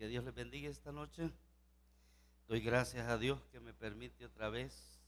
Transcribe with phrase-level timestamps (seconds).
[0.00, 1.30] Que Dios les bendiga esta noche.
[2.48, 4.98] Doy gracias a Dios que me permite otra vez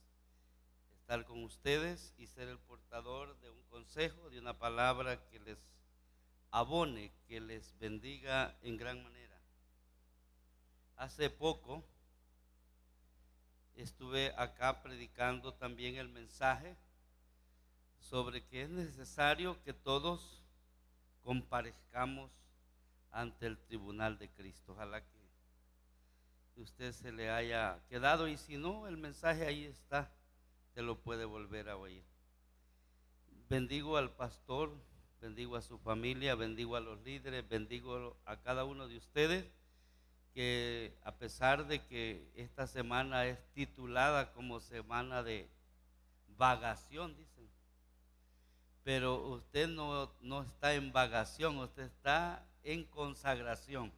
[0.91, 5.57] estar con ustedes y ser el portador de un consejo, de una palabra que les
[6.51, 9.35] abone, que les bendiga en gran manera.
[10.97, 11.83] Hace poco
[13.73, 16.77] estuve acá predicando también el mensaje
[17.99, 20.43] sobre que es necesario que todos
[21.23, 22.42] comparezcamos
[23.13, 24.73] ante el tribunal de Cristo.
[24.73, 30.11] Ojalá que usted se le haya quedado y si no, el mensaje ahí está,
[30.73, 32.03] te lo puede volver a oír.
[33.49, 34.73] Bendigo al pastor,
[35.21, 39.45] bendigo a su familia, bendigo a los líderes, bendigo a cada uno de ustedes
[40.33, 45.47] que a pesar de que esta semana es titulada como semana de
[46.29, 47.47] vagación, dicen,
[48.83, 53.91] pero usted no, no está en vagación, usted está en consagración.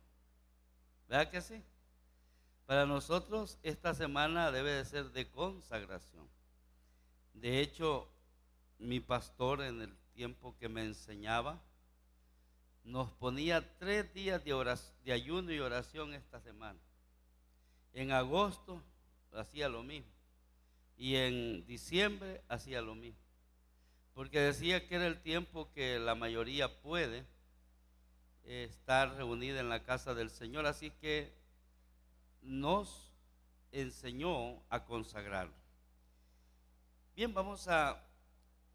[1.07, 1.63] ¿Verdad que sí?
[2.65, 6.27] Para nosotros esta semana debe de ser de consagración.
[7.33, 8.09] De hecho,
[8.79, 11.61] mi pastor en el tiempo que me enseñaba,
[12.83, 16.79] nos ponía tres días de, de ayuno y oración esta semana.
[17.93, 18.81] En agosto
[19.33, 20.11] hacía lo mismo.
[20.97, 23.19] Y en diciembre hacía lo mismo.
[24.13, 27.25] Porque decía que era el tiempo que la mayoría puede
[28.45, 30.65] estar reunida en la casa del Señor.
[30.65, 31.33] Así que
[32.41, 33.11] nos
[33.71, 35.49] enseñó a consagrar.
[37.15, 38.01] Bien, vamos a,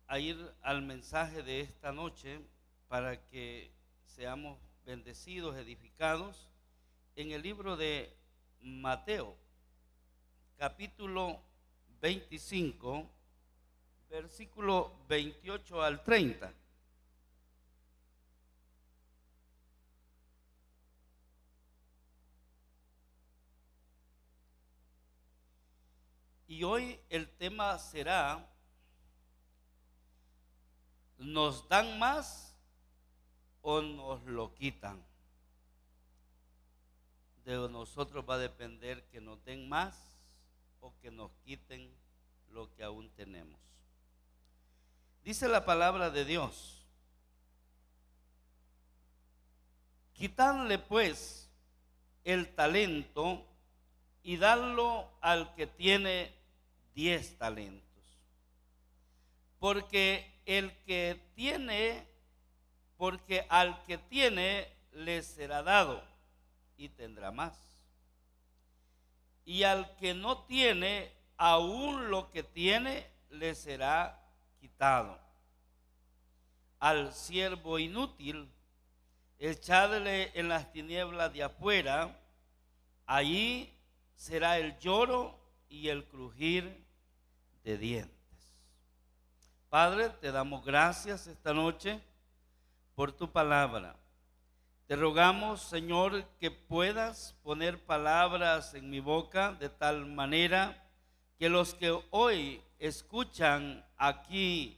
[0.07, 2.41] a ir al mensaje de esta noche
[2.89, 3.71] para que
[4.05, 6.48] seamos bendecidos, edificados,
[7.17, 8.17] en el libro de
[8.61, 9.37] Mateo,
[10.57, 11.41] capítulo
[12.01, 13.09] 25,
[14.09, 16.53] versículo 28 al 30.
[26.51, 28.45] Y hoy el tema será,
[31.17, 32.58] ¿nos dan más
[33.63, 35.01] o nos lo quitan.
[37.45, 39.97] De nosotros va a depender que nos den más
[40.80, 41.89] o que nos quiten
[42.48, 43.61] lo que aún tenemos.
[45.23, 46.85] Dice la palabra de Dios,
[50.14, 51.48] quitadle pues
[52.24, 53.47] el talento
[54.24, 56.39] y darlo al que tiene
[56.95, 57.86] diez talentos.
[59.58, 62.11] Porque el que tiene
[63.01, 66.05] porque al que tiene le será dado
[66.77, 67.58] y tendrá más.
[69.46, 74.23] Y al que no tiene, aún lo que tiene le será
[74.61, 75.18] quitado.
[76.79, 78.52] Al siervo inútil,
[79.39, 82.20] echadle en las tinieblas de afuera,
[83.06, 83.73] allí
[84.14, 85.39] será el lloro
[85.70, 86.85] y el crujir
[87.64, 88.19] de dientes.
[89.70, 92.01] Padre, te damos gracias esta noche
[92.95, 93.97] por tu palabra.
[94.86, 100.85] Te rogamos, Señor, que puedas poner palabras en mi boca de tal manera
[101.39, 104.77] que los que hoy escuchan aquí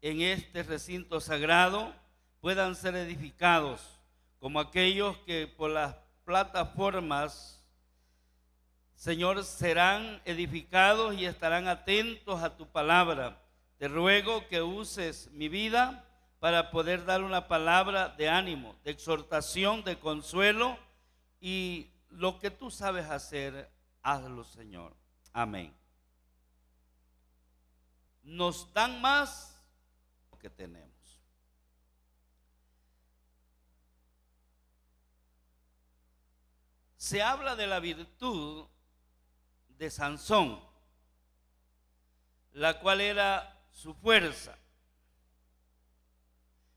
[0.00, 1.92] en este recinto sagrado
[2.40, 4.00] puedan ser edificados,
[4.38, 7.61] como aquellos que por las plataformas,
[9.02, 13.36] Señor, serán edificados y estarán atentos a tu palabra.
[13.76, 16.08] Te ruego que uses mi vida
[16.38, 20.78] para poder dar una palabra de ánimo, de exhortación, de consuelo
[21.40, 23.68] y lo que tú sabes hacer,
[24.04, 24.94] hazlo, Señor.
[25.32, 25.74] Amén.
[28.22, 29.60] Nos dan más
[30.30, 31.20] lo que tenemos.
[36.96, 38.68] Se habla de la virtud
[39.82, 40.60] de Sansón,
[42.52, 44.56] la cual era su fuerza.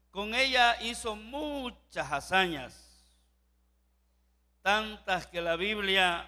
[0.09, 3.13] Con ella hizo muchas hazañas,
[4.63, 6.27] tantas que la Biblia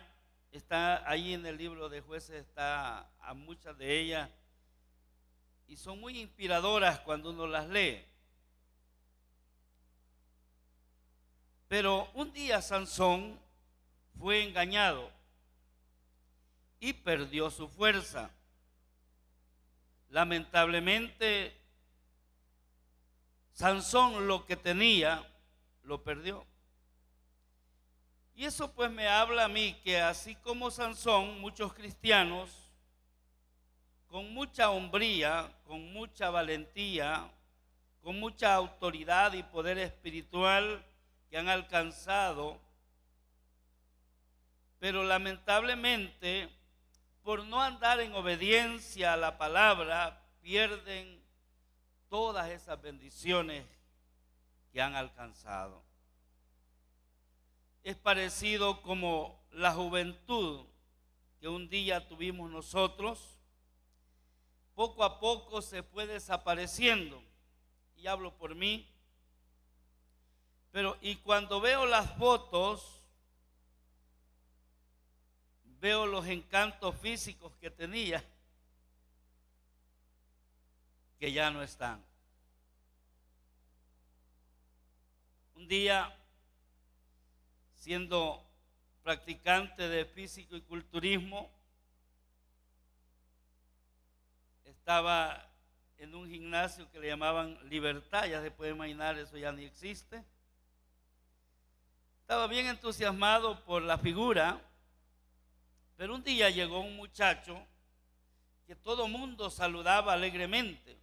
[0.52, 4.30] está ahí en el libro de jueces, está a muchas de ellas,
[5.66, 8.06] y son muy inspiradoras cuando uno las lee.
[11.68, 13.40] Pero un día Sansón
[14.20, 15.17] fue engañado
[16.80, 18.30] y perdió su fuerza.
[20.10, 21.58] Lamentablemente
[23.52, 25.28] Sansón lo que tenía,
[25.82, 26.46] lo perdió.
[28.36, 32.52] Y eso pues me habla a mí que así como Sansón, muchos cristianos,
[34.06, 37.28] con mucha hombría, con mucha valentía,
[38.02, 40.86] con mucha autoridad y poder espiritual
[41.30, 42.62] que han alcanzado
[44.80, 46.48] Pero lamentablemente,
[47.28, 51.22] por no andar en obediencia a la palabra, pierden
[52.08, 53.66] todas esas bendiciones
[54.72, 55.84] que han alcanzado.
[57.84, 60.66] Es parecido como la juventud
[61.42, 63.38] que un día tuvimos nosotros,
[64.74, 67.22] poco a poco se fue desapareciendo.
[67.98, 68.90] Y hablo por mí.
[70.72, 72.97] Pero y cuando veo las fotos,
[75.80, 78.24] veo los encantos físicos que tenía,
[81.20, 82.04] que ya no están.
[85.56, 86.16] Un día,
[87.76, 88.44] siendo
[89.04, 91.50] practicante de físico y culturismo,
[94.66, 95.50] estaba
[95.98, 100.24] en un gimnasio que le llamaban Libertad, ya se puede imaginar, eso ya ni existe.
[102.22, 104.62] Estaba bien entusiasmado por la figura,
[105.98, 107.60] pero un día llegó un muchacho
[108.68, 110.96] que todo mundo saludaba alegremente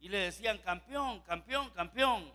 [0.00, 2.30] y le decían campeón, campeón, campeón.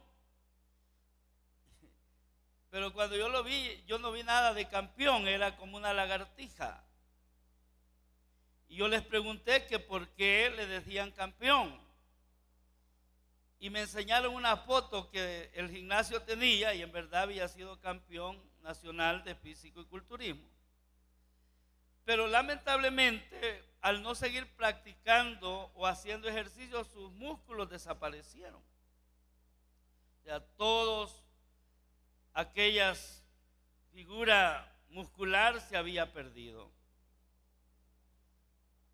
[2.72, 6.84] Pero cuando yo lo vi, yo no vi nada de campeón, era como una lagartija.
[8.68, 11.80] Y yo les pregunté que por qué le decían campeón.
[13.60, 18.42] Y me enseñaron una foto que el gimnasio tenía y en verdad había sido campeón
[18.62, 20.54] nacional de físico y culturismo.
[22.06, 28.62] Pero lamentablemente, al no seguir practicando o haciendo ejercicio, sus músculos desaparecieron.
[30.26, 31.24] Ya todos
[32.34, 33.24] aquellas
[33.94, 36.72] figura muscular se había perdido.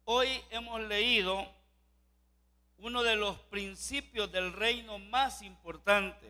[0.04, 1.48] Hoy hemos leído
[2.78, 6.28] uno de los principios del reino más importante.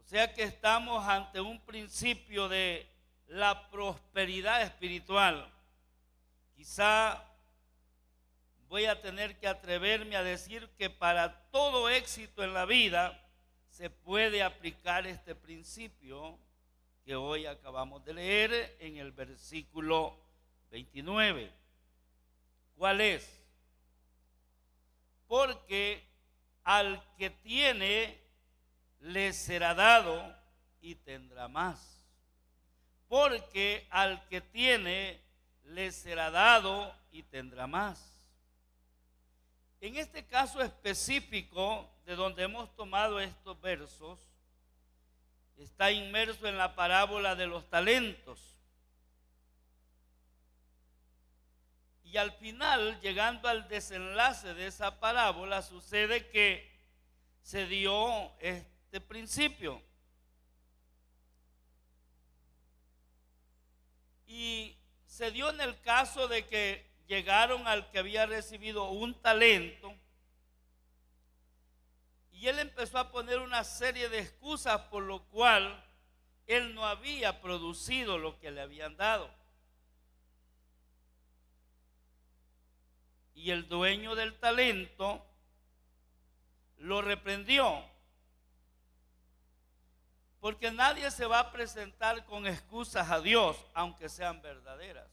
[0.00, 2.90] O sea que estamos ante un principio de
[3.28, 5.46] la prosperidad espiritual.
[6.56, 7.22] Quizá
[8.68, 13.18] voy a tener que atreverme a decir que para todo éxito en la vida
[13.70, 16.38] se puede aplicar este principio
[17.04, 20.18] que hoy acabamos de leer en el versículo
[20.70, 21.50] 29.
[22.76, 23.44] ¿Cuál es?
[25.26, 26.02] Porque
[26.64, 28.18] al que tiene
[29.00, 30.34] le será dado
[30.80, 31.97] y tendrá más
[33.08, 35.20] porque al que tiene
[35.64, 38.04] le será dado y tendrá más.
[39.80, 44.18] En este caso específico de donde hemos tomado estos versos,
[45.56, 48.58] está inmerso en la parábola de los talentos.
[52.04, 56.68] Y al final, llegando al desenlace de esa parábola, sucede que
[57.42, 59.82] se dio este principio.
[64.28, 64.76] Y
[65.06, 69.92] se dio en el caso de que llegaron al que había recibido un talento
[72.38, 75.84] y él empezó a poner una serie de excusas por lo cual
[76.46, 79.28] él no había producido lo que le habían dado.
[83.34, 85.26] Y el dueño del talento
[86.76, 87.84] lo reprendió
[90.40, 95.08] porque nadie se va a presentar con excusas a Dios, aunque sean verdaderas.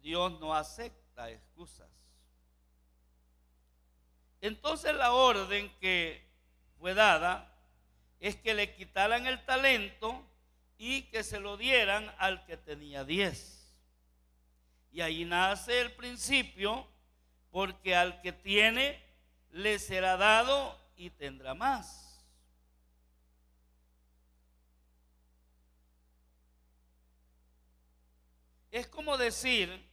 [0.00, 1.88] Dios no acepta excusas.
[4.40, 6.22] Entonces la orden que
[6.78, 7.50] fue dada
[8.20, 10.22] es que le quitaran el talento
[10.76, 13.74] y que se lo dieran al que tenía diez.
[14.92, 16.86] Y ahí nace el principio,
[17.50, 19.02] porque al que tiene
[19.50, 22.03] le será dado y tendrá más.
[28.74, 29.88] Es como decir,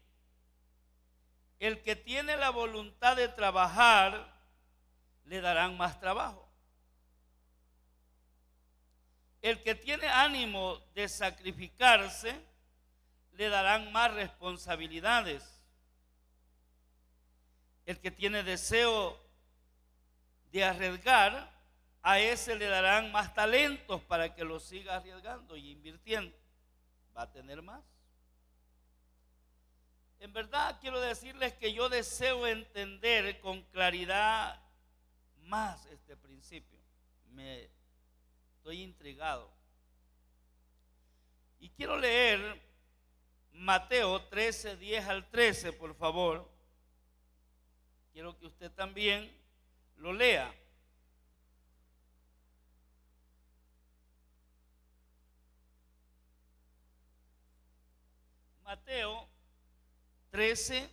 [1.60, 4.42] el que tiene la voluntad de trabajar,
[5.26, 6.52] le darán más trabajo.
[9.44, 12.34] El que tiene ánimo de sacrificarse,
[13.34, 15.62] le darán más responsabilidades.
[17.86, 19.16] El que tiene deseo
[20.52, 21.52] de arriesgar,
[22.02, 26.36] a ese le darán más talentos para que lo siga arriesgando y invirtiendo.
[27.16, 27.84] Va a tener más.
[30.22, 34.62] En verdad quiero decirles que yo deseo entender con claridad
[35.46, 36.78] más este principio.
[37.32, 37.72] Me
[38.56, 39.52] estoy intrigado.
[41.60, 42.62] Y quiero leer
[43.54, 46.48] Mateo 13, 10 al 13, por favor.
[48.14, 49.36] Quiero que usted también
[49.98, 50.54] lo lea.
[58.62, 59.28] Mateo
[60.32, 60.90] 13,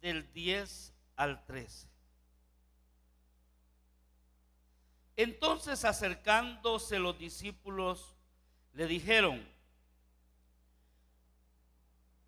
[0.00, 1.88] del 10 al 13.
[5.16, 8.14] Entonces acercándose los discípulos
[8.72, 9.46] le dijeron,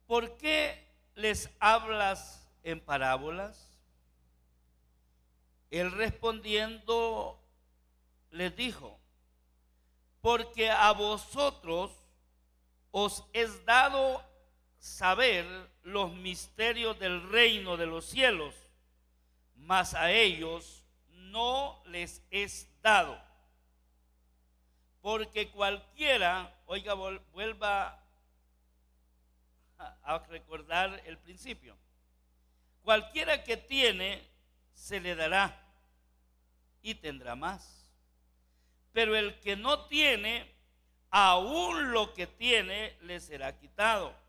[0.07, 3.71] ¿por qué les hablas en parábolas?
[5.71, 7.39] Él respondiendo
[8.31, 8.99] les dijo,
[10.21, 11.91] porque a vosotros
[12.91, 14.23] os es dado
[14.83, 15.47] saber
[15.85, 18.53] los misterios del reino de los cielos,
[19.55, 23.17] mas a ellos no les es dado.
[25.01, 28.05] Porque cualquiera, oiga, vuelva
[29.79, 31.77] a recordar el principio.
[32.83, 34.29] Cualquiera que tiene,
[34.75, 35.65] se le dará
[36.83, 37.89] y tendrá más.
[38.93, 40.53] Pero el que no tiene,
[41.09, 44.22] aún lo que tiene, le será quitado.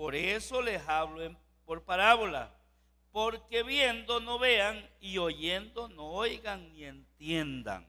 [0.00, 2.56] Por eso les hablo por parábola,
[3.12, 7.86] porque viendo no vean y oyendo no oigan ni entiendan.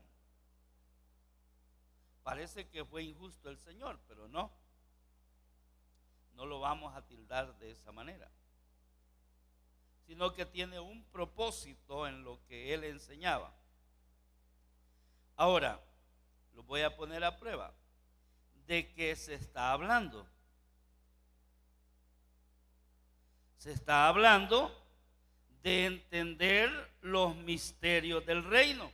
[2.22, 4.52] Parece que fue injusto el Señor, pero no.
[6.34, 8.30] No lo vamos a tildar de esa manera,
[10.06, 13.56] sino que tiene un propósito en lo que Él enseñaba.
[15.38, 15.80] Ahora,
[16.56, 17.74] lo voy a poner a prueba.
[18.68, 20.28] ¿De qué se está hablando?
[23.62, 24.76] Se está hablando
[25.62, 28.92] de entender los misterios del reino.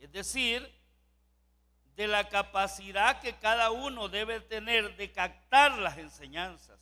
[0.00, 0.68] Es decir,
[1.94, 6.80] de la capacidad que cada uno debe tener de captar las enseñanzas.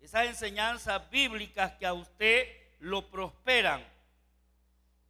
[0.00, 2.46] Esas enseñanzas bíblicas que a usted
[2.78, 3.84] lo prosperan.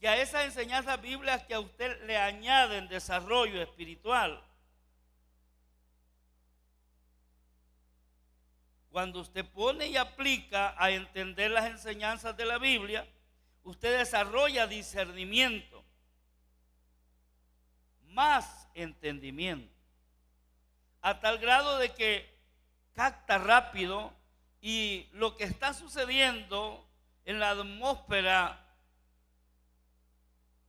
[0.00, 4.45] Que a esas enseñanzas bíblicas que a usted le añaden desarrollo espiritual.
[8.96, 13.06] Cuando usted pone y aplica a entender las enseñanzas de la Biblia,
[13.62, 15.84] usted desarrolla discernimiento,
[18.06, 19.70] más entendimiento,
[21.02, 22.26] a tal grado de que
[22.94, 24.14] capta rápido
[24.62, 26.82] y lo que está sucediendo
[27.26, 28.64] en la atmósfera,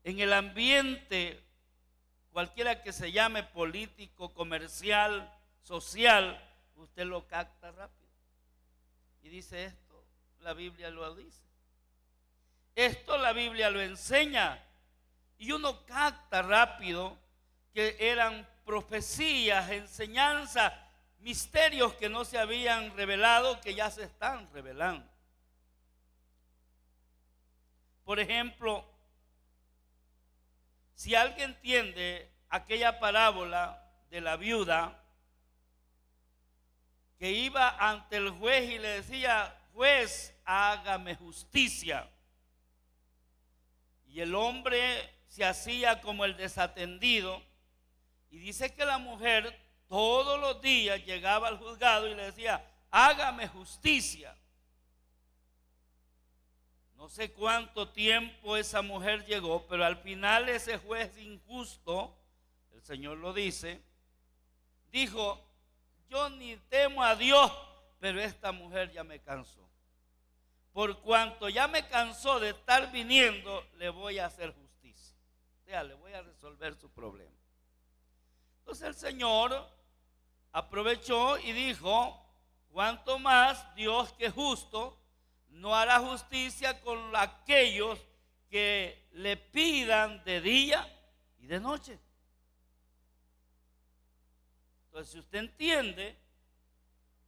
[0.04, 1.42] en el ambiente,
[2.34, 6.44] cualquiera que se llame político, comercial, social,
[6.76, 8.07] usted lo capta rápido.
[9.28, 10.06] Y dice esto,
[10.40, 11.44] la Biblia lo dice.
[12.74, 14.64] Esto la Biblia lo enseña.
[15.38, 17.20] Y uno capta rápido
[17.74, 20.72] que eran profecías, enseñanzas,
[21.20, 25.06] misterios que no se habían revelado, que ya se están revelando.
[28.06, 28.90] Por ejemplo,
[30.94, 35.04] si alguien entiende aquella parábola de la viuda,
[37.18, 42.10] que iba ante el juez y le decía, juez, hágame justicia.
[44.08, 47.42] Y el hombre se hacía como el desatendido.
[48.30, 49.58] Y dice que la mujer
[49.88, 54.36] todos los días llegaba al juzgado y le decía, hágame justicia.
[56.96, 62.18] No sé cuánto tiempo esa mujer llegó, pero al final ese juez injusto,
[62.74, 63.82] el Señor lo dice,
[64.92, 65.47] dijo,
[66.10, 67.52] yo ni temo a Dios,
[68.00, 69.68] pero esta mujer ya me cansó.
[70.72, 75.16] Por cuanto ya me cansó de estar viniendo, le voy a hacer justicia.
[75.62, 77.36] O sea, le voy a resolver su problema.
[78.60, 79.68] Entonces el Señor
[80.52, 82.24] aprovechó y dijo,
[82.72, 85.00] cuanto más Dios que justo
[85.50, 88.00] no hará justicia con aquellos
[88.50, 90.88] que le pidan de día
[91.40, 92.00] y de noche.
[94.98, 96.18] Entonces, si usted entiende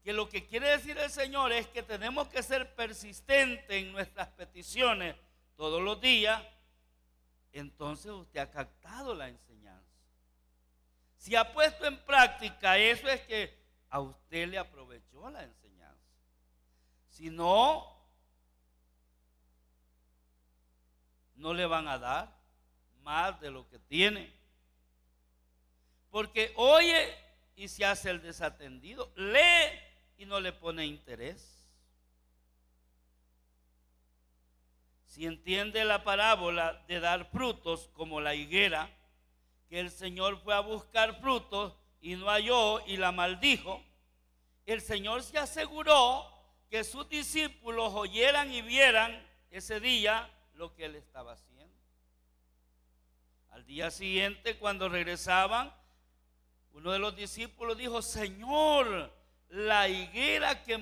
[0.03, 4.27] que lo que quiere decir el Señor es que tenemos que ser persistentes en nuestras
[4.29, 5.15] peticiones
[5.55, 6.41] todos los días,
[7.53, 9.85] entonces usted ha captado la enseñanza.
[11.17, 13.55] Si ha puesto en práctica eso es que
[13.91, 16.09] a usted le aprovechó la enseñanza.
[17.09, 17.85] Si no,
[21.35, 22.35] no le van a dar
[23.03, 24.33] más de lo que tiene.
[26.09, 27.28] Porque oye
[27.59, 29.11] y se hace el desatendido.
[29.17, 29.77] Lee
[30.17, 31.61] y no le pone interés.
[35.03, 38.89] Si entiende la parábola de dar frutos como la higuera,
[39.67, 43.83] que el Señor fue a buscar frutos y no halló y la maldijo,
[44.65, 46.31] el Señor se aseguró
[46.69, 51.75] que sus discípulos oyeran y vieran ese día lo que él estaba haciendo.
[53.49, 55.73] Al día siguiente, cuando regresaban,
[56.73, 59.11] Uno de los discípulos dijo, Señor,
[59.49, 60.77] la higuera que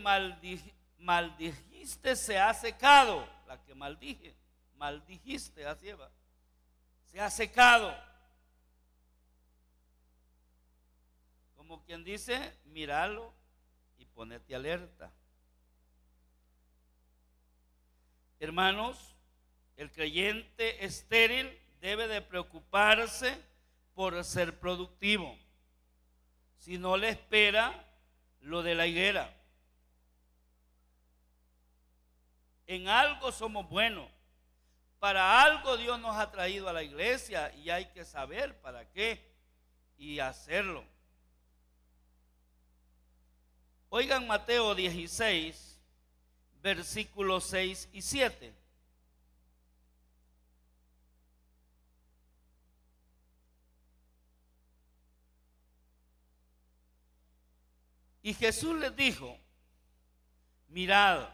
[0.97, 3.27] maldijiste se ha secado.
[3.47, 4.35] La que maldije,
[4.75, 6.11] maldijiste, así va.
[7.05, 7.95] Se ha secado.
[11.55, 13.33] Como quien dice, míralo
[13.97, 15.11] y ponete alerta.
[18.39, 19.15] Hermanos,
[19.77, 23.41] el creyente estéril debe de preocuparse
[23.93, 25.37] por ser productivo.
[26.57, 27.85] Si no le espera
[28.41, 29.33] lo de la higuera.
[32.65, 34.09] En algo somos buenos.
[34.99, 39.21] Para algo Dios nos ha traído a la iglesia y hay que saber para qué
[39.97, 40.83] y hacerlo.
[43.89, 45.79] Oigan Mateo 16,
[46.61, 48.53] versículos 6 y 7.
[58.27, 59.39] Y Jesús les dijo,
[60.67, 61.29] mirad,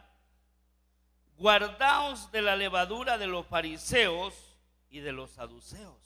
[1.38, 4.36] guardaos de la levadura de los fariseos
[4.92, 5.98] y de los saduceos.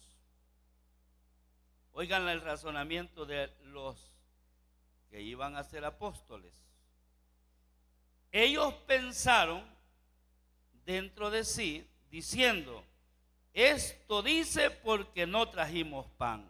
[1.91, 3.97] Oigan el razonamiento de los
[5.09, 6.53] que iban a ser apóstoles.
[8.31, 9.65] Ellos pensaron
[10.85, 12.81] dentro de sí, diciendo,
[13.51, 16.49] esto dice porque no trajimos pan.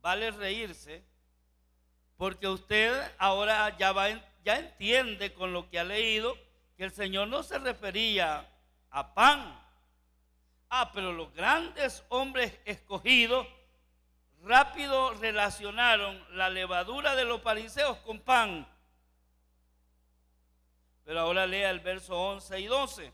[0.00, 1.13] Vale reírse
[2.16, 4.08] porque usted ahora ya, va,
[4.44, 6.36] ya entiende con lo que ha leído
[6.76, 8.48] que el Señor no se refería
[8.90, 9.60] a pan.
[10.68, 13.46] Ah, pero los grandes hombres escogidos
[14.42, 18.66] rápido relacionaron la levadura de los fariseos con pan.
[21.04, 23.12] Pero ahora lea el verso 11 y 12.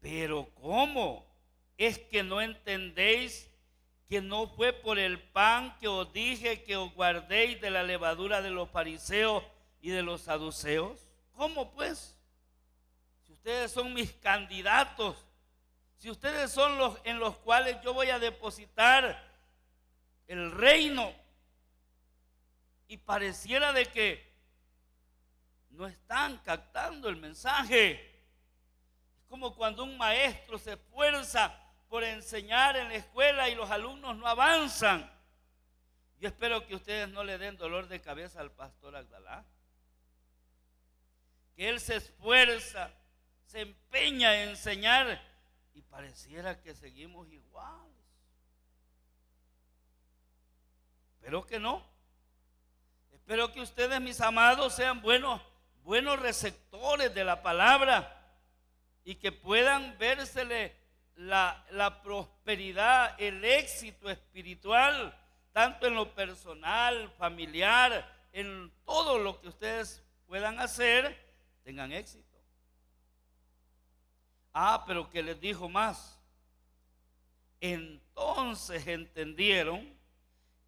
[0.00, 1.26] Pero ¿cómo?
[1.76, 3.47] ¿Es que no entendéis
[4.08, 8.40] que no fue por el pan que os dije que os guardéis de la levadura
[8.40, 9.44] de los fariseos
[9.80, 10.98] y de los saduceos?
[11.32, 12.16] ¿Cómo pues?
[13.24, 15.16] Si ustedes son mis candidatos,
[15.98, 19.28] si ustedes son los en los cuales yo voy a depositar
[20.26, 21.12] el reino
[22.86, 24.28] y pareciera de que
[25.70, 27.92] no están captando el mensaje.
[29.16, 31.54] Es como cuando un maestro se esfuerza
[31.88, 35.10] por enseñar en la escuela y los alumnos no avanzan.
[36.20, 39.44] Yo espero que ustedes no le den dolor de cabeza al pastor Agdalá.
[41.54, 42.90] Que él se esfuerza,
[43.46, 45.20] se empeña en enseñar
[45.74, 47.96] y pareciera que seguimos iguales.
[51.14, 51.84] Espero que no.
[53.12, 55.40] Espero que ustedes, mis amados, sean buenos,
[55.82, 58.14] buenos receptores de la palabra
[59.04, 60.76] y que puedan vérsele
[61.18, 65.16] la, prosperidad, el éxito espiritual,
[65.52, 71.18] tanto en lo personal, familiar, en todo lo que ustedes puedan hacer,
[71.64, 72.24] tengan éxito.
[74.52, 76.20] Ah, pero que les dijo más.
[77.60, 79.98] Entonces entendieron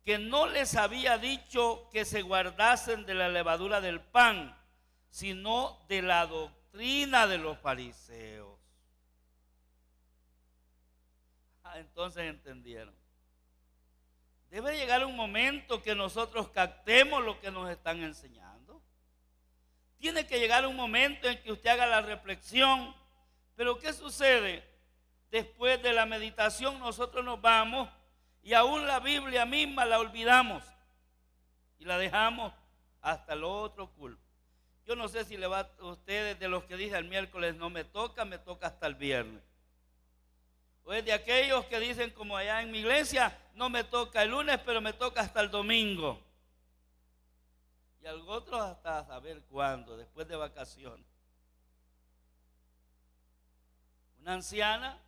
[0.05, 4.57] que no les había dicho que se guardasen de la levadura del pan,
[5.11, 8.60] sino de la doctrina de los fariseos.
[11.77, 12.95] Entonces entendieron.
[14.51, 18.83] Debe llegar un momento que nosotros captemos lo que nos están enseñando.
[19.99, 22.95] Tiene que llegar un momento en que usted haga la reflexión.
[23.55, 24.69] Pero ¿qué sucede?
[25.31, 27.89] Después de la meditación nosotros nos vamos
[28.43, 30.65] y aún la Biblia misma la olvidamos
[31.79, 32.53] y la dejamos
[33.01, 34.21] hasta el otro culto.
[34.87, 37.71] Yo no sé si le va a ustedes de los que dije el miércoles no
[37.71, 39.43] me toca, me toca hasta el viernes.
[40.91, 44.31] O es de aquellos que dicen como allá en mi iglesia, no me toca el
[44.31, 46.21] lunes, pero me toca hasta el domingo.
[48.03, 51.07] Y al otro hasta saber cuándo, después de vacaciones.
[54.19, 54.99] Una anciana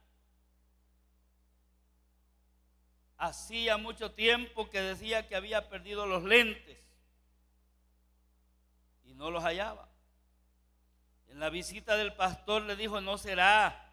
[3.16, 6.78] hacía mucho tiempo que decía que había perdido los lentes
[9.02, 9.88] y no los hallaba.
[11.26, 13.91] En la visita del pastor le dijo, no será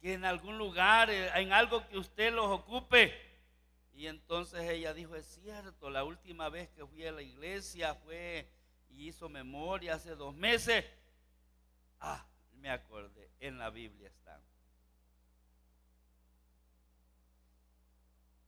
[0.00, 3.12] que en algún lugar, eh, en algo que usted los ocupe.
[3.94, 8.48] Y entonces ella dijo, es cierto, la última vez que fui a la iglesia fue
[8.90, 10.84] y hizo memoria hace dos meses.
[11.98, 14.40] Ah, me acordé, en la Biblia está.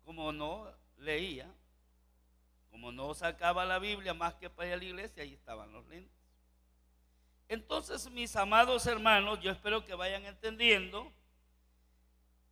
[0.05, 1.53] Como no leía,
[2.71, 5.87] como no sacaba la Biblia más que para ir a la iglesia, ahí estaban los
[5.89, 6.17] lentes.
[7.49, 11.13] Entonces, mis amados hermanos, yo espero que vayan entendiendo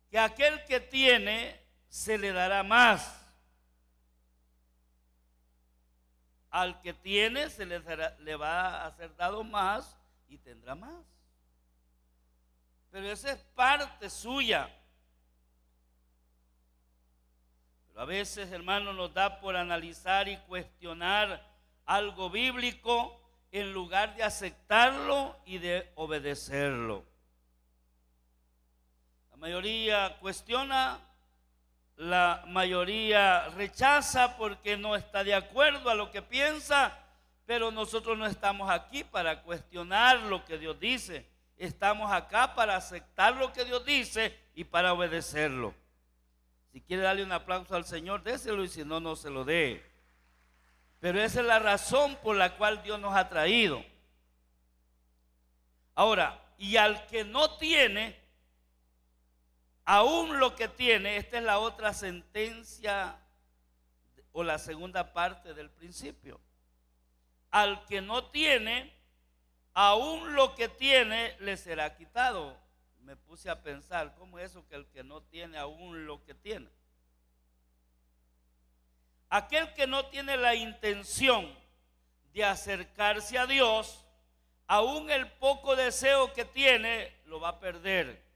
[0.09, 3.15] que aquel que tiene se le dará más.
[6.49, 11.05] Al que tiene se le, será, le va a ser dado más y tendrá más.
[12.91, 14.67] Pero esa es parte suya.
[17.87, 21.47] Pero a veces, hermanos, nos da por analizar y cuestionar
[21.85, 23.19] algo bíblico
[23.51, 27.08] en lugar de aceptarlo y de obedecerlo.
[29.39, 30.99] Mayoría cuestiona,
[31.95, 36.97] la mayoría rechaza porque no está de acuerdo a lo que piensa,
[37.45, 41.25] pero nosotros no estamos aquí para cuestionar lo que Dios dice.
[41.55, 45.73] Estamos acá para aceptar lo que Dios dice y para obedecerlo.
[46.73, 49.81] Si quiere darle un aplauso al Señor, déselo y si no, no se lo dé.
[50.99, 53.85] Pero esa es la razón por la cual Dios nos ha traído.
[55.95, 58.18] Ahora, y al que no tiene,
[59.91, 63.17] aún lo que tiene, esta es la otra sentencia
[64.33, 66.39] o la segunda parte del principio.
[67.49, 68.93] Al que no tiene,
[69.73, 72.55] aún lo que tiene le será quitado.
[73.01, 76.35] Me puse a pensar, ¿cómo es eso que el que no tiene aún lo que
[76.35, 76.69] tiene?
[79.27, 81.51] Aquel que no tiene la intención
[82.31, 84.05] de acercarse a Dios,
[84.67, 88.28] aún el poco deseo que tiene, lo va a perder.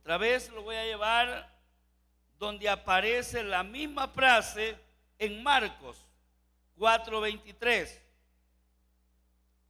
[0.00, 1.54] Otra vez lo voy a llevar
[2.38, 4.74] donde aparece la misma frase
[5.18, 6.06] en Marcos
[6.78, 8.00] 4:23.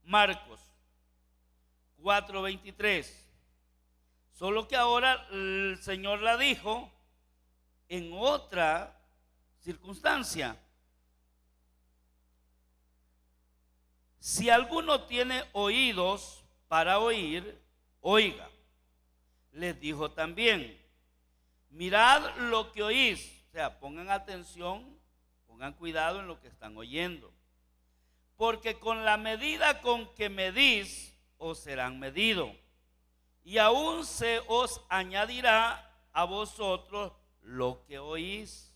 [0.04, 0.60] Marcos
[1.98, 3.12] 4:23.
[4.32, 6.88] Solo que ahora el Señor la dijo
[7.88, 8.96] en otra
[9.58, 10.56] circunstancia.
[14.20, 17.60] Si alguno tiene oídos para oír,
[18.00, 18.48] oiga.
[19.52, 20.80] Les dijo también,
[21.70, 23.44] mirad lo que oís.
[23.48, 25.00] O sea, pongan atención
[25.50, 27.34] Pongan cuidado en lo que están oyendo.
[28.36, 32.50] Porque con la medida con que medís, os serán medidos.
[33.42, 38.72] Y aún se os añadirá a vosotros lo que oís.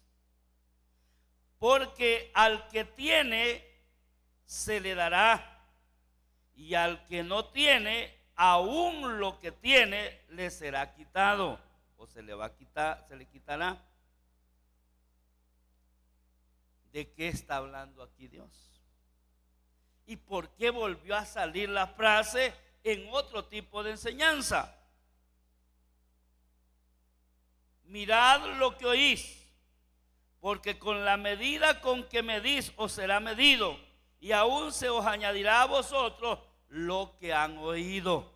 [1.58, 3.64] Porque al que tiene,
[4.44, 5.64] se le dará.
[6.56, 11.58] Y al que no tiene, aún lo que tiene, le será quitado.
[11.96, 13.80] O se le va a quitar, se le quitará.
[16.92, 18.50] ¿De qué está hablando aquí Dios?
[20.06, 24.76] ¿Y por qué volvió a salir la frase en otro tipo de enseñanza?
[27.84, 29.50] Mirad lo que oís,
[30.40, 33.78] porque con la medida con que medís os será medido,
[34.20, 36.38] y aún se os añadirá a vosotros
[36.74, 38.28] lo que han oído.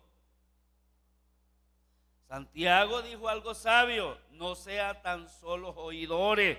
[2.29, 6.57] Santiago dijo algo sabio, no sean tan solo oidores,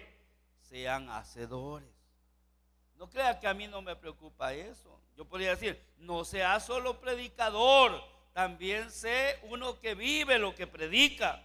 [0.60, 1.88] sean hacedores.
[2.96, 5.00] No crea que a mí no me preocupa eso.
[5.16, 11.42] Yo podría decir, no sea solo predicador, también sé uno que vive lo que predica.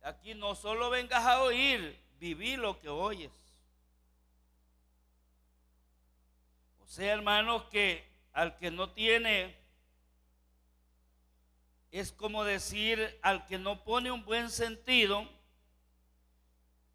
[0.00, 3.30] Aquí no solo vengas a oír, viví lo que oyes.
[6.92, 9.56] Sea, hermanos, que al que no tiene
[11.90, 15.26] es como decir al que no pone un buen sentido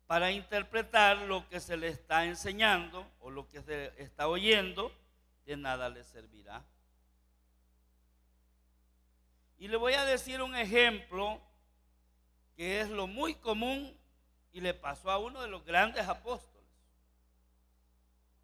[0.06, 4.92] para interpretar lo que se le está enseñando o lo que se está oyendo,
[5.48, 6.64] de nada le servirá.
[9.58, 11.42] Y le voy a decir un ejemplo
[12.56, 14.00] que es lo muy común
[14.52, 16.70] y le pasó a uno de los grandes apóstoles.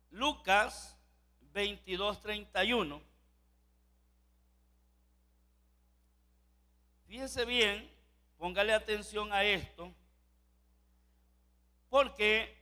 [0.09, 0.97] Lucas
[1.53, 3.01] 22:31
[7.07, 7.89] Fíjese bien,
[8.37, 9.93] póngale atención a esto,
[11.89, 12.57] porque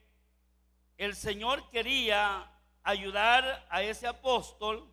[0.97, 2.51] el Señor quería
[2.83, 4.91] ayudar a ese apóstol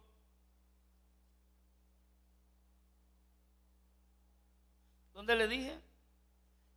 [5.19, 5.77] ¿Dónde le dije?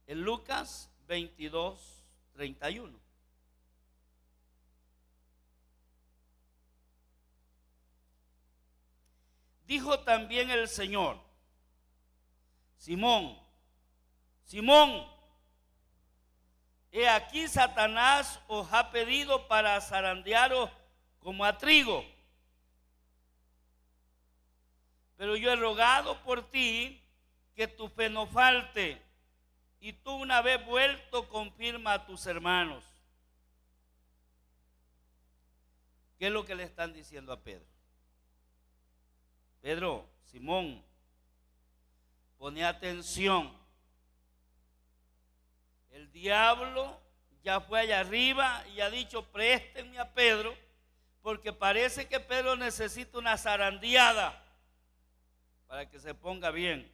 [0.08, 2.04] En Lucas 22,
[2.34, 3.01] 31.
[9.72, 11.18] Dijo también el Señor,
[12.76, 13.40] Simón,
[14.44, 15.08] Simón,
[16.92, 20.70] he aquí Satanás os ha pedido para zarandearos
[21.20, 22.04] como a trigo.
[25.16, 27.02] Pero yo he rogado por ti
[27.56, 29.02] que tu fe no falte
[29.80, 32.84] y tú una vez vuelto confirma a tus hermanos.
[36.20, 37.71] ¿Qué es lo que le están diciendo a Pedro?
[39.62, 40.84] Pedro, Simón,
[42.42, 43.56] Pone atención.
[45.92, 47.00] El diablo
[47.44, 50.58] ya fue allá arriba y ha dicho, préstenme a Pedro,
[51.22, 54.44] porque parece que Pedro necesita una zarandeada
[55.68, 56.92] para que se ponga bien.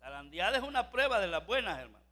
[0.00, 2.03] Zarandeada es una prueba de las buenas, hermano.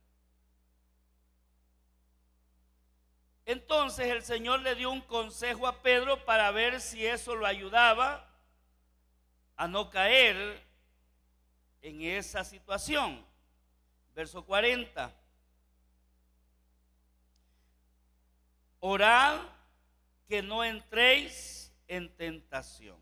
[3.44, 8.28] Entonces el Señor le dio un consejo a Pedro para ver si eso lo ayudaba
[9.56, 10.62] a no caer
[11.82, 13.24] en esa situación.
[14.14, 15.12] Verso 40.
[18.80, 19.40] Orad
[20.28, 22.96] que no entréis en tentación.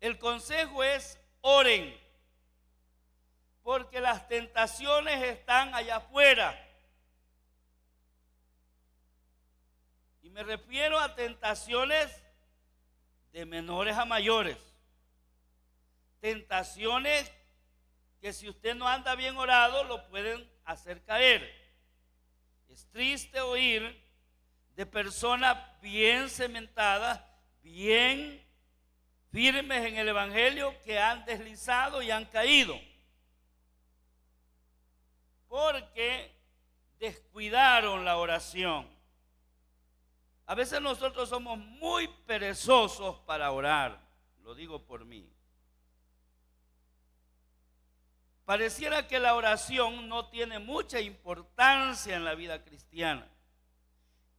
[0.00, 1.96] El consejo es oren,
[3.62, 6.60] porque las tentaciones están allá afuera.
[10.22, 12.10] Y me refiero a tentaciones
[13.30, 14.58] de menores a mayores.
[16.18, 17.30] Tentaciones
[18.20, 21.48] que si usted no anda bien orado lo pueden hacer caer.
[22.68, 24.02] Es triste oír
[24.74, 27.20] de personas bien cementadas,
[27.62, 28.44] bien
[29.30, 32.76] firmes en el Evangelio que han deslizado y han caído.
[35.46, 36.34] Porque
[36.98, 38.93] descuidaron la oración.
[40.46, 43.98] A veces nosotros somos muy perezosos para orar,
[44.42, 45.30] lo digo por mí.
[48.44, 53.26] Pareciera que la oración no tiene mucha importancia en la vida cristiana.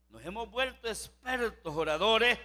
[0.09, 2.37] Nos hemos vuelto expertos oradores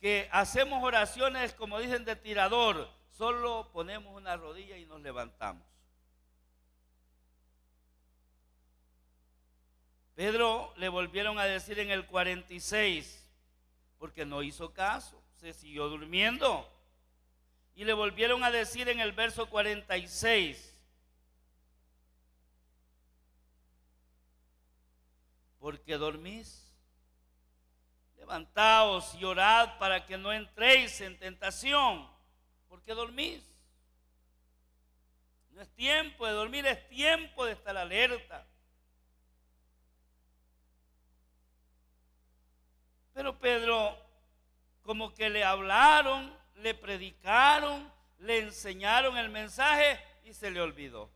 [0.00, 2.88] que hacemos oraciones, como dicen, de tirador.
[3.10, 5.64] Solo ponemos una rodilla y nos levantamos.
[10.14, 13.26] Pedro le volvieron a decir en el 46,
[13.98, 16.68] porque no hizo caso, se siguió durmiendo.
[17.74, 20.72] Y le volvieron a decir en el verso 46,
[25.58, 26.58] porque dormís.
[28.16, 32.08] Levantaos y orad para que no entréis en tentación,
[32.68, 33.42] porque dormís.
[35.50, 38.46] No es tiempo de dormir, es tiempo de estar alerta.
[43.22, 43.96] Pero Pedro,
[44.82, 51.08] como que le hablaron, le predicaron, le enseñaron el mensaje y se le olvidó.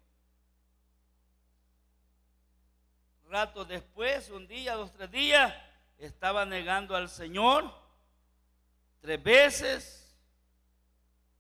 [3.28, 5.52] Rato después, un día, dos, tres días,
[5.98, 7.74] estaba negando al Señor
[9.00, 10.16] tres veces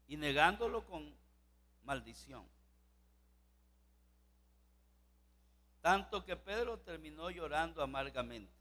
[0.08, 1.16] y negándolo con
[1.84, 2.44] maldición.
[5.80, 8.55] Tanto que Pedro terminó llorando amargamente.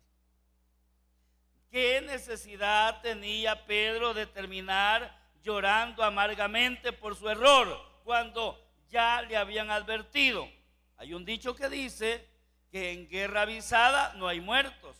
[1.75, 7.67] ¿Qué necesidad tenía Pedro de terminar llorando amargamente por su error
[8.05, 8.57] cuando
[8.88, 10.49] ya le habían advertido?
[10.95, 12.25] Hay un dicho que dice
[12.71, 14.95] que en guerra avisada no hay muertos.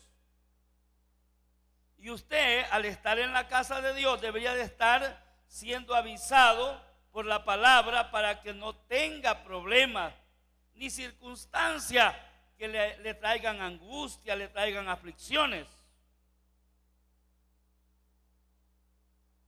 [1.98, 6.84] Y usted, al estar en la casa de Dios, debería de estar siendo avisado
[7.14, 10.14] por la palabra para que no tenga problemas
[10.74, 12.14] ni circunstancias
[12.58, 15.75] que le, le traigan angustia, le traigan aflicciones.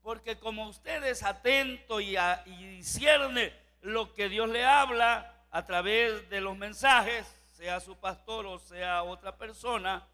[0.08, 2.16] Porque como usted es atento y,
[2.46, 8.58] discierne lo que Dios le habla a través de los mensajes, sea su pastor o
[8.58, 10.08] sea otra persona,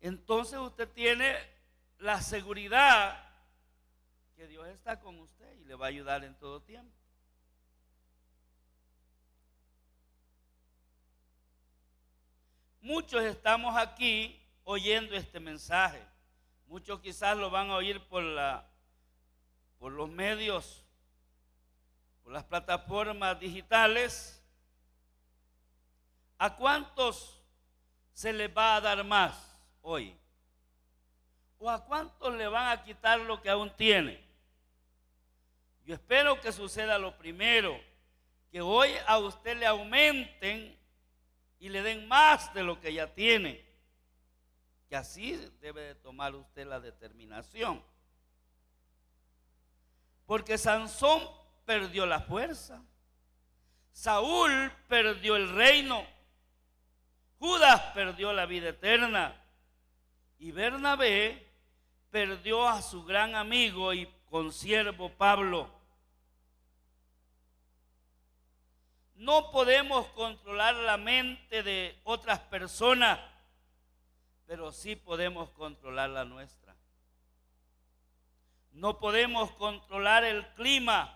[0.00, 1.34] entonces usted tiene
[1.98, 3.18] la seguridad
[4.36, 6.96] que Dios está con usted y le va a ayudar en todo tiempo.
[12.80, 16.00] Muchos estamos aquí oyendo este mensaje.
[16.68, 18.67] Muchos quizás lo van a oír por, la,
[19.78, 20.84] por los medios,
[22.22, 24.42] por las plataformas digitales.
[26.38, 27.42] ¿A cuántos
[28.12, 30.16] se les va a dar más hoy?
[31.58, 34.22] ¿O a cuántos le van a quitar lo que aún tiene?
[35.84, 37.80] Yo espero que suceda lo primero,
[38.50, 40.78] que hoy a usted le aumenten
[41.58, 43.68] y le den más de lo que ya tiene
[44.88, 47.82] que así debe de tomar usted la determinación.
[50.28, 51.20] Porque Sansón
[51.64, 52.80] perdió la fuerza.
[53.90, 56.06] Saúl perdió el reino.
[57.40, 59.34] Judas perdió la vida eterna.
[60.38, 61.50] Y Bernabé
[62.10, 65.68] perdió a su gran amigo y consiervo Pablo.
[69.14, 73.18] No podemos controlar la mente de otras personas
[74.48, 76.67] pero sí podemos controlar la nuestra.
[78.72, 81.14] No podemos controlar el clima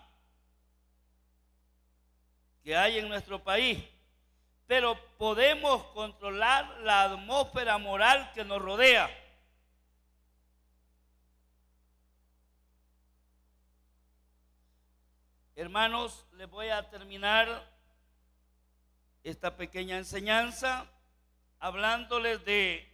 [2.63, 3.83] que hay en nuestro país,
[4.67, 9.09] pero podemos controlar la atmósfera moral que nos rodea.
[15.55, 17.71] Hermanos, les voy a terminar
[19.23, 20.89] esta pequeña enseñanza
[21.59, 22.89] hablándoles de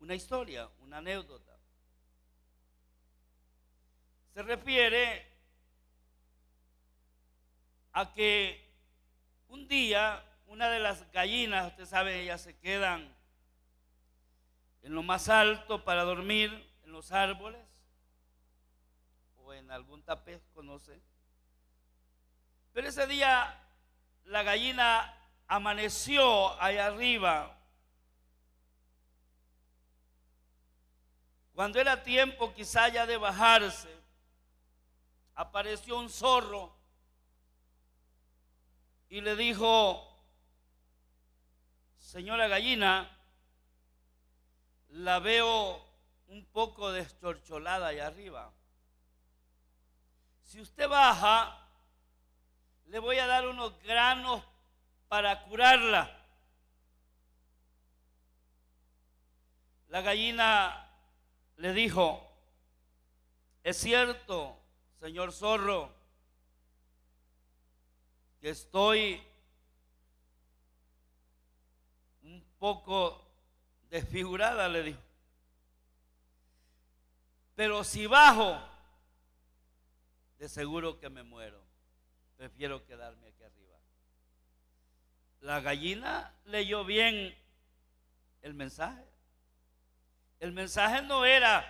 [0.00, 1.47] una historia, una anécdota.
[4.38, 5.26] Se refiere
[7.92, 8.72] a que
[9.48, 13.12] un día una de las gallinas, usted sabe, ellas se quedan
[14.82, 16.52] en lo más alto para dormir
[16.84, 17.60] en los árboles
[19.38, 21.00] o en algún tapesco, no sé.
[22.72, 23.60] Pero ese día
[24.26, 25.16] la gallina
[25.48, 27.58] amaneció allá arriba.
[31.56, 33.97] Cuando era tiempo quizá ya de bajarse,
[35.38, 36.74] apareció un zorro
[39.08, 40.04] y le dijo,
[41.96, 43.08] señora gallina,
[44.88, 45.80] la veo
[46.26, 48.52] un poco deschorcholada allá arriba.
[50.42, 51.68] Si usted baja,
[52.86, 54.42] le voy a dar unos granos
[55.06, 56.20] para curarla.
[59.86, 60.90] La gallina
[61.58, 62.28] le dijo,
[63.62, 64.57] es cierto,
[65.00, 65.94] señor zorro,
[68.40, 69.22] que estoy
[72.22, 73.24] un poco
[73.90, 75.00] desfigurada, le dijo.
[77.54, 78.60] Pero si bajo,
[80.38, 81.68] de seguro que me muero
[82.38, 83.76] prefiero quedarme aquí arriba.
[85.40, 87.36] La gallina leyó bien
[88.42, 89.04] el mensaje.
[90.38, 91.66] El mensaje no era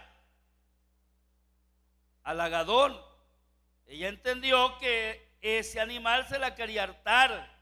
[2.23, 3.08] halagador.
[3.89, 7.53] Ella entendió que ese animal se la quería hartar.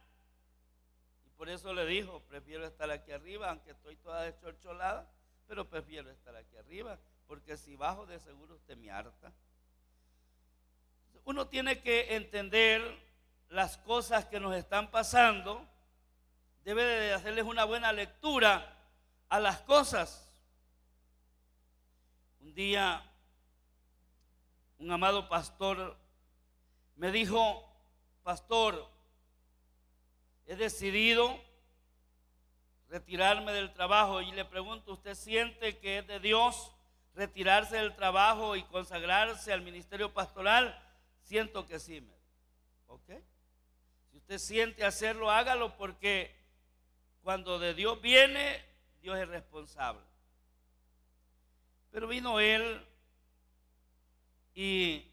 [1.25, 5.11] Y por eso le dijo, prefiero estar aquí arriba, aunque estoy toda deschorcholada,
[5.47, 9.33] pero prefiero estar aquí arriba, porque si bajo de seguro usted me harta
[11.27, 12.81] uno tiene que entender
[13.49, 15.69] las cosas que nos están pasando,
[16.65, 18.77] debe de hacerles una buena lectura
[19.29, 20.33] a las cosas.
[22.41, 23.03] Un día
[24.79, 25.97] un amado pastor
[26.97, 27.63] me dijo,
[28.23, 28.91] pastor,
[30.47, 31.39] he decidido
[32.89, 36.73] retirarme del trabajo y le pregunto, ¿usted siente que es de Dios
[37.15, 40.83] retirarse del trabajo y consagrarse al ministerio pastoral?
[41.23, 42.15] Siento que sí, me.
[42.87, 43.11] ¿Ok?
[44.11, 46.35] Si usted siente hacerlo, hágalo porque
[47.23, 48.65] cuando de Dios viene,
[49.01, 50.03] Dios es responsable.
[51.91, 52.87] Pero vino él
[54.55, 55.11] y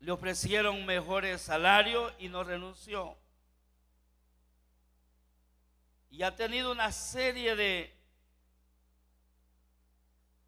[0.00, 3.16] le ofrecieron mejores salarios y no renunció.
[6.10, 7.94] Y ha tenido una serie de,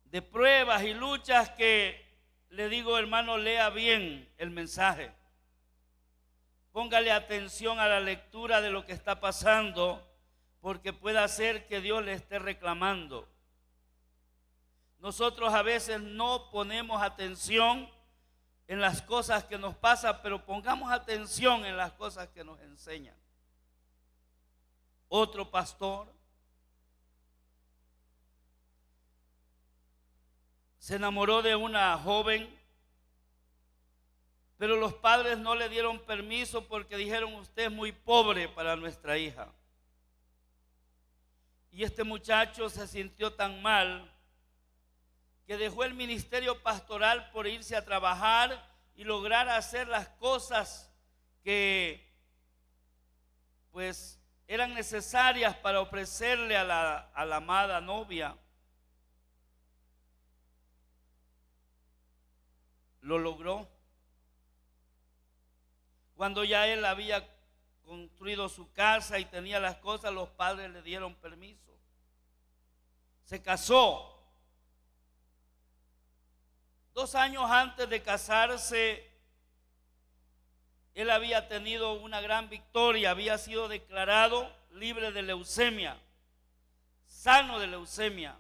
[0.07, 2.03] de pruebas y luchas que
[2.49, 5.13] le digo, hermano, lea bien el mensaje.
[6.73, 10.07] Póngale atención a la lectura de lo que está pasando,
[10.61, 13.29] porque puede ser que Dios le esté reclamando.
[14.99, 17.91] Nosotros a veces no ponemos atención
[18.69, 23.17] en las cosas que nos pasan, pero pongamos atención en las cosas que nos enseñan.
[25.09, 26.13] Otro pastor
[30.79, 32.59] se enamoró de una joven,
[34.59, 39.17] pero los padres no le dieron permiso porque dijeron, usted es muy pobre para nuestra
[39.19, 39.53] hija.
[41.71, 44.12] Y este muchacho se sintió tan mal
[45.53, 50.91] que dejó el ministerio pastoral por irse a trabajar y lograr hacer las cosas
[51.45, 52.11] que
[53.71, 54.19] pues
[54.49, 58.35] eran necesarias para ofrecerle a la, a la amada novia.
[63.03, 63.69] lo logró.
[66.15, 67.29] Cuando ya él había
[67.83, 71.77] construido su casa y tenía las cosas, los padres le dieron permiso.
[73.25, 74.22] Se casó.
[76.95, 79.11] Dos años antes de casarse,
[80.95, 85.99] él había tenido una gran victoria, había sido declarado libre de leucemia,
[87.07, 88.37] sano de leucemia.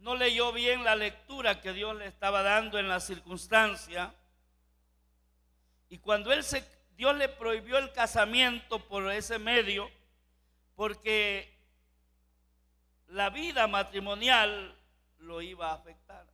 [0.00, 4.14] no leyó bien la lectura que Dios le estaba dando en la circunstancia.
[5.88, 6.64] Y cuando él se,
[6.96, 9.90] Dios le prohibió el casamiento por ese medio,
[10.74, 11.54] porque
[13.08, 14.74] la vida matrimonial
[15.20, 16.26] lo iba a afectar.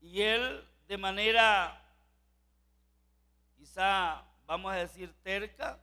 [0.00, 1.82] Y él de manera
[3.56, 5.78] quizá, vamos a decir, terca,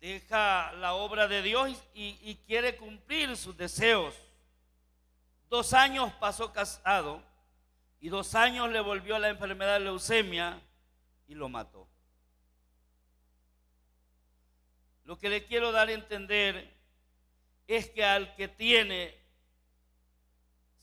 [0.00, 4.14] deja la obra de Dios y, quiere cumplir sus deseos.
[5.48, 7.22] Dos años pasó casado
[8.00, 10.60] y dos años le volvió la enfermedad de leucemia
[11.26, 11.88] y lo mató.
[15.04, 16.72] Lo que le quiero dar a entender
[17.66, 19.16] es que al que tiene,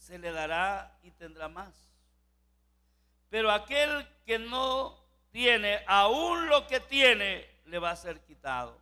[0.03, 1.73] se le dará y tendrá más.
[3.29, 5.01] Pero aquel que no
[5.31, 8.77] tiene, aún lo que tiene, le va a ser quitado.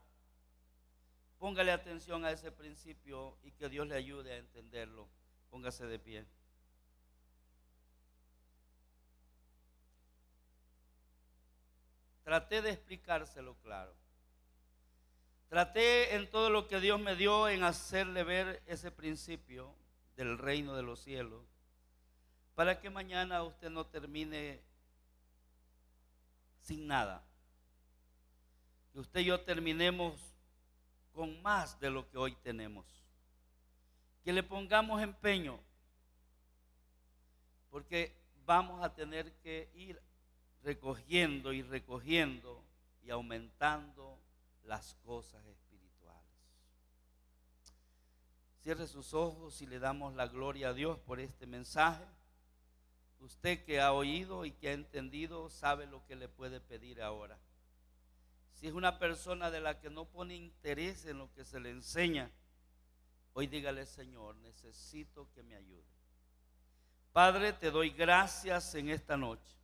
[1.38, 5.08] Póngale atención a ese principio y que Dios le ayude a entenderlo.
[5.52, 6.26] Póngase de pie.
[12.24, 13.94] Traté de explicárselo claro.
[15.50, 19.76] Traté en todo lo que Dios me dio en hacerle ver ese principio
[20.24, 21.44] del reino de los cielos,
[22.54, 24.62] para que mañana usted no termine
[26.60, 27.24] sin nada.
[28.94, 30.22] Que usted y yo terminemos
[31.12, 32.86] con más de lo que hoy tenemos.
[34.24, 35.60] Que le pongamos empeño,
[37.72, 38.16] porque
[38.46, 40.00] vamos a tener que ir
[40.62, 42.64] recogiendo y recogiendo
[43.02, 44.20] y aumentando
[44.66, 45.44] las cosas
[48.62, 52.06] Cierre sus ojos y le damos la gloria a Dios por este mensaje.
[53.20, 57.40] Usted que ha oído y que ha entendido sabe lo que le puede pedir ahora.
[58.54, 61.72] Si es una persona de la que no pone interés en lo que se le
[61.72, 62.30] enseña,
[63.34, 65.90] hoy dígale, Señor, necesito que me ayude.
[67.14, 69.58] Padre, te doy gracias en esta noche.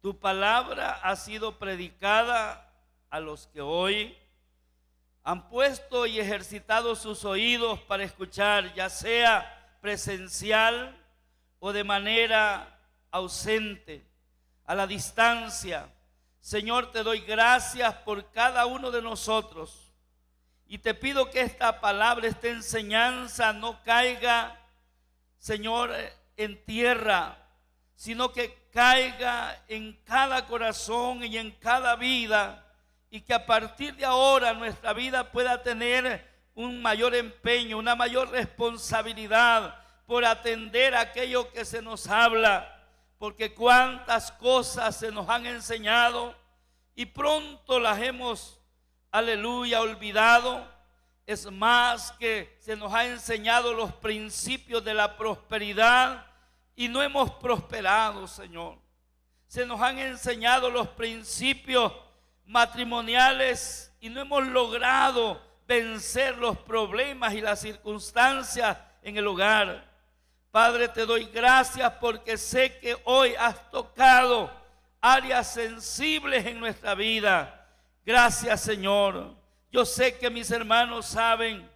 [0.00, 2.72] Tu palabra ha sido predicada
[3.08, 4.16] a los que hoy
[5.24, 10.94] han puesto y ejercitado sus oídos para escuchar, ya sea presencial
[11.58, 12.78] o de manera
[13.10, 14.06] ausente,
[14.66, 15.88] a la distancia.
[16.40, 19.92] Señor, te doy gracias por cada uno de nosotros
[20.66, 24.60] y te pido que esta palabra, esta enseñanza no caiga,
[25.38, 25.94] Señor,
[26.36, 27.38] en tierra,
[27.94, 32.63] sino que caiga en cada corazón y en cada vida
[33.14, 38.28] y que a partir de ahora nuestra vida pueda tener un mayor empeño, una mayor
[38.30, 42.84] responsabilidad por atender aquello que se nos habla,
[43.16, 46.34] porque cuántas cosas se nos han enseñado
[46.96, 48.60] y pronto las hemos,
[49.12, 50.66] aleluya, olvidado.
[51.24, 56.26] Es más que se nos ha enseñado los principios de la prosperidad
[56.74, 58.76] y no hemos prosperado, Señor.
[59.46, 61.92] Se nos han enseñado los principios
[62.46, 69.90] matrimoniales y no hemos logrado vencer los problemas y las circunstancias en el hogar.
[70.50, 74.50] Padre, te doy gracias porque sé que hoy has tocado
[75.00, 77.66] áreas sensibles en nuestra vida.
[78.04, 79.34] Gracias, Señor.
[79.72, 81.68] Yo sé que mis hermanos saben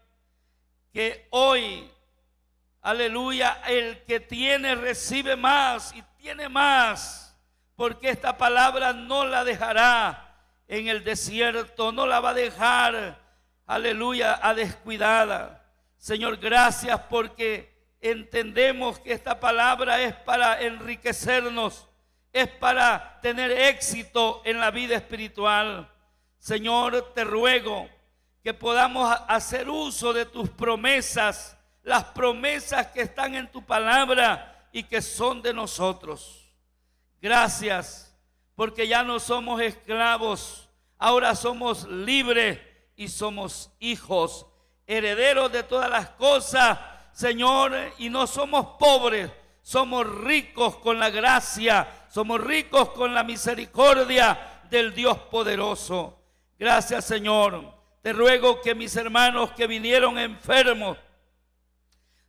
[0.92, 1.90] que hoy,
[2.82, 7.36] aleluya, el que tiene recibe más y tiene más,
[7.74, 10.27] porque esta palabra no la dejará
[10.68, 13.18] en el desierto, no la va a dejar,
[13.66, 15.64] aleluya, a descuidada.
[15.96, 21.88] Señor, gracias porque entendemos que esta palabra es para enriquecernos,
[22.32, 25.90] es para tener éxito en la vida espiritual.
[26.38, 27.88] Señor, te ruego
[28.44, 34.82] que podamos hacer uso de tus promesas, las promesas que están en tu palabra y
[34.82, 36.46] que son de nosotros.
[37.20, 38.07] Gracias
[38.58, 42.58] porque ya no somos esclavos, ahora somos libres
[42.96, 44.46] y somos hijos,
[44.84, 46.76] herederos de todas las cosas,
[47.12, 49.30] Señor, y no somos pobres,
[49.62, 56.18] somos ricos con la gracia, somos ricos con la misericordia del Dios poderoso.
[56.58, 57.62] Gracias, Señor.
[58.02, 60.98] Te ruego que mis hermanos que vinieron enfermos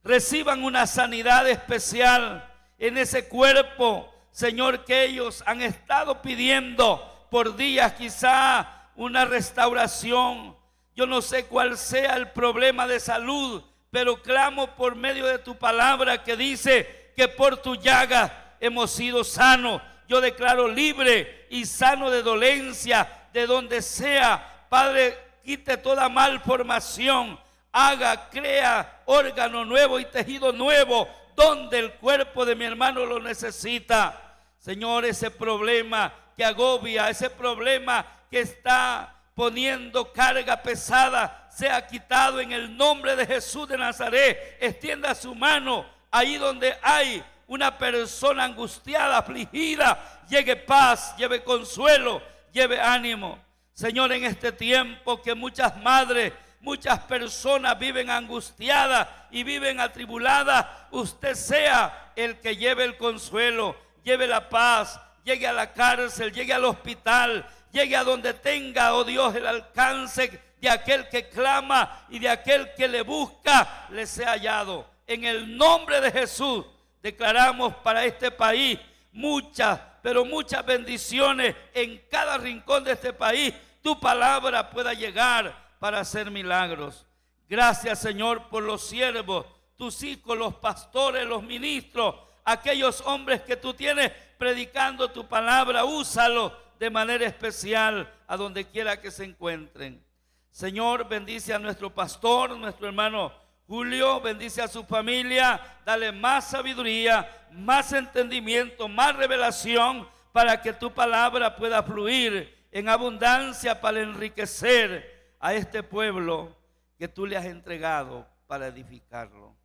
[0.03, 7.93] reciban una sanidad especial en ese cuerpo Señor, que ellos han estado pidiendo por días
[7.93, 10.55] quizá una restauración.
[10.95, 15.55] Yo no sé cuál sea el problema de salud, pero clamo por medio de tu
[15.57, 19.81] palabra que dice que por tu llaga hemos sido sanos.
[20.07, 24.65] Yo declaro libre y sano de dolencia, de donde sea.
[24.69, 27.39] Padre, quite toda malformación.
[27.71, 31.07] Haga, crea órgano nuevo y tejido nuevo
[31.39, 34.35] donde el cuerpo de mi hermano lo necesita.
[34.57, 42.51] Señor, ese problema que agobia, ese problema que está poniendo carga pesada, sea quitado en
[42.51, 44.57] el nombre de Jesús de Nazaret.
[44.59, 50.21] Extienda su mano ahí donde hay una persona angustiada, afligida.
[50.29, 52.21] Llegue paz, lleve consuelo,
[52.51, 53.39] lleve ánimo.
[53.71, 61.35] Señor, en este tiempo que muchas madres, muchas personas viven angustiadas y viven atribuladas, usted
[61.35, 66.65] sea el que lleve el consuelo, lleve la paz, llegue a la cárcel, llegue al
[66.65, 72.29] hospital, llegue a donde tenga, oh Dios, el alcance de aquel que clama y de
[72.29, 74.85] aquel que le busca, le sea hallado.
[75.07, 76.65] En el nombre de Jesús
[77.01, 78.77] declaramos para este país
[79.11, 86.01] muchas, pero muchas bendiciones en cada rincón de este país tu palabra pueda llegar para
[86.01, 87.05] hacer milagros.
[87.47, 93.73] Gracias Señor por los siervos, tus hijos, los pastores, los ministros, aquellos hombres que tú
[93.73, 100.03] tienes predicando tu palabra, úsalo de manera especial a donde quiera que se encuentren.
[100.51, 103.31] Señor, bendice a nuestro pastor, nuestro hermano
[103.67, 110.91] Julio, bendice a su familia, dale más sabiduría, más entendimiento, más revelación para que tu
[110.91, 116.55] palabra pueda fluir en abundancia para enriquecer a este pueblo
[116.97, 119.55] que tú le has entregado para edificarlo.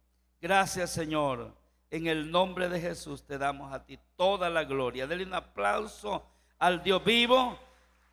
[0.41, 1.53] Gracias Señor.
[1.91, 5.07] En el nombre de Jesús te damos a ti toda la gloria.
[5.07, 6.27] Dele un aplauso
[6.59, 7.59] al Dios vivo.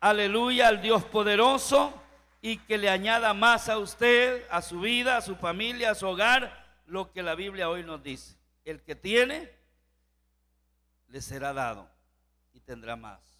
[0.00, 1.92] Aleluya, al Dios poderoso.
[2.40, 6.06] Y que le añada más a usted, a su vida, a su familia, a su
[6.06, 8.36] hogar, lo que la Biblia hoy nos dice.
[8.64, 9.50] El que tiene,
[11.08, 11.88] le será dado
[12.52, 13.31] y tendrá más.